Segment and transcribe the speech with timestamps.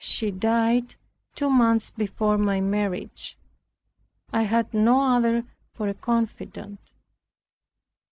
[0.00, 0.96] She died
[1.36, 3.38] two months before my marriage.
[4.32, 6.80] I had no other for a confidant.